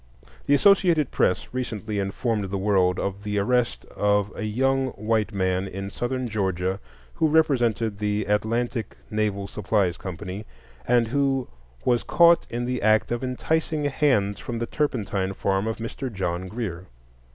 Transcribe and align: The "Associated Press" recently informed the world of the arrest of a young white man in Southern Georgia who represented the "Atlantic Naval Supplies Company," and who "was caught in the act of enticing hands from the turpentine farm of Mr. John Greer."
The 0.47 0.55
"Associated 0.55 1.11
Press" 1.11 1.49
recently 1.53 1.99
informed 1.99 2.45
the 2.45 2.57
world 2.57 2.97
of 2.99 3.21
the 3.23 3.37
arrest 3.37 3.85
of 3.95 4.31
a 4.35 4.45
young 4.45 4.87
white 4.93 5.31
man 5.31 5.67
in 5.67 5.91
Southern 5.91 6.27
Georgia 6.27 6.79
who 7.13 7.27
represented 7.27 7.99
the 7.99 8.25
"Atlantic 8.25 8.97
Naval 9.11 9.45
Supplies 9.45 9.97
Company," 9.97 10.47
and 10.87 11.09
who 11.09 11.47
"was 11.85 12.01
caught 12.01 12.47
in 12.49 12.65
the 12.65 12.81
act 12.81 13.11
of 13.11 13.23
enticing 13.23 13.83
hands 13.85 14.39
from 14.39 14.57
the 14.57 14.65
turpentine 14.65 15.33
farm 15.33 15.67
of 15.67 15.77
Mr. 15.77 16.11
John 16.11 16.47
Greer." 16.47 16.87